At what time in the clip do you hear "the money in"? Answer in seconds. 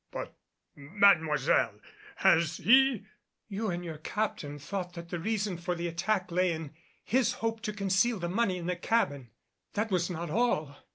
8.17-8.65